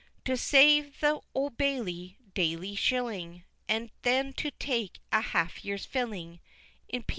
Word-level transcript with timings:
To 0.25 0.35
save 0.35 0.99
th' 0.99 1.21
Old 1.35 1.57
Bailey 1.57 2.17
daily 2.33 2.73
shilling, 2.73 3.43
And 3.69 3.91
then 4.01 4.33
to 4.33 4.49
take 4.49 4.99
a 5.11 5.21
half 5.21 5.63
year's 5.63 5.85
filling 5.85 6.39
In 6.89 7.03
P.N.' 7.03 7.09